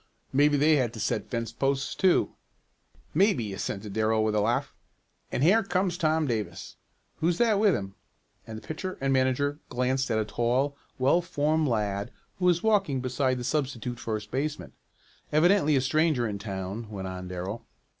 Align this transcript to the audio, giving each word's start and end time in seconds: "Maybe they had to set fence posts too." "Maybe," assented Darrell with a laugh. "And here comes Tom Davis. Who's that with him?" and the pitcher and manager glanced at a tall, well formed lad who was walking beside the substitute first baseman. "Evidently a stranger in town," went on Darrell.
"Maybe 0.33 0.57
they 0.57 0.77
had 0.77 0.93
to 0.93 0.99
set 0.99 1.29
fence 1.29 1.51
posts 1.51 1.93
too." 1.93 2.33
"Maybe," 3.13 3.53
assented 3.53 3.93
Darrell 3.93 4.23
with 4.23 4.33
a 4.33 4.41
laugh. 4.41 4.73
"And 5.31 5.43
here 5.43 5.61
comes 5.61 5.95
Tom 5.95 6.25
Davis. 6.25 6.75
Who's 7.17 7.37
that 7.37 7.59
with 7.59 7.75
him?" 7.75 7.93
and 8.47 8.57
the 8.57 8.65
pitcher 8.67 8.97
and 8.99 9.13
manager 9.13 9.59
glanced 9.69 10.09
at 10.09 10.17
a 10.17 10.25
tall, 10.25 10.75
well 10.97 11.21
formed 11.21 11.67
lad 11.67 12.09
who 12.39 12.45
was 12.45 12.63
walking 12.63 12.99
beside 12.99 13.37
the 13.37 13.43
substitute 13.43 13.99
first 13.99 14.31
baseman. 14.31 14.73
"Evidently 15.31 15.75
a 15.75 15.81
stranger 15.81 16.27
in 16.27 16.39
town," 16.39 16.89
went 16.89 17.07
on 17.07 17.27
Darrell. 17.27 17.67